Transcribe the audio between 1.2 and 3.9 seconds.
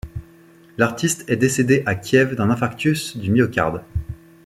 est décédé à Kiev d'un infarctus du myocarde.